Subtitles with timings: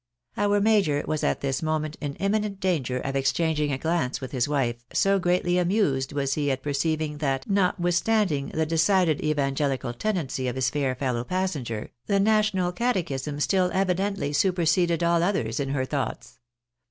[0.35, 4.31] Our major was at this moment in imminent danger of exchang ing a glance with
[4.31, 10.47] his wife, so greatly amused was he at perceiving that notwithstanding the decided evangelical tendency
[10.47, 15.85] of his fair feUow passenger, the national catechism still evidently superseded all others in her
[15.85, 16.39] thoughts.